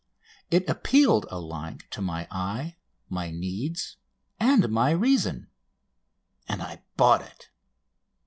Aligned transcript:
It 0.49 0.67
appealed 0.67 1.27
alike 1.29 1.87
to 1.91 2.01
my 2.01 2.27
eye, 2.31 2.77
my 3.07 3.29
needs, 3.29 3.97
and 4.39 4.67
my 4.71 4.89
reason, 4.89 5.51
and 6.49 6.59
I 6.59 6.81
bought 6.97 7.21
it. 7.21 7.51